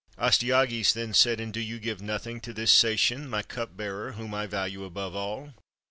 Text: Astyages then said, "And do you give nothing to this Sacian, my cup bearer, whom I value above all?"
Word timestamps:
Astyages 0.17 0.93
then 0.93 1.13
said, 1.13 1.39
"And 1.39 1.53
do 1.53 1.59
you 1.59 1.77
give 1.79 2.01
nothing 2.01 2.41
to 2.41 2.53
this 2.53 2.71
Sacian, 2.71 3.29
my 3.29 3.43
cup 3.43 3.77
bearer, 3.77 4.13
whom 4.13 4.33
I 4.33 4.47
value 4.47 4.83
above 4.83 5.15
all?" 5.15 5.53